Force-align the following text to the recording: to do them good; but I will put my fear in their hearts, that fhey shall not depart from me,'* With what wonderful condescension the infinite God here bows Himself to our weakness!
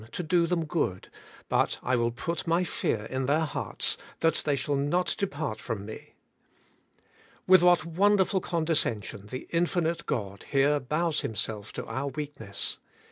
to 0.11 0.23
do 0.23 0.47
them 0.47 0.65
good; 0.65 1.09
but 1.47 1.77
I 1.83 1.95
will 1.95 2.09
put 2.09 2.47
my 2.47 2.63
fear 2.63 3.05
in 3.11 3.27
their 3.27 3.41
hearts, 3.45 3.99
that 4.21 4.33
fhey 4.33 4.57
shall 4.57 4.75
not 4.75 5.13
depart 5.19 5.61
from 5.61 5.85
me,'* 5.85 6.15
With 7.45 7.61
what 7.61 7.85
wonderful 7.85 8.41
condescension 8.41 9.27
the 9.27 9.45
infinite 9.51 10.07
God 10.07 10.45
here 10.49 10.79
bows 10.79 11.21
Himself 11.21 11.71
to 11.73 11.85
our 11.85 12.07
weakness! 12.07 12.79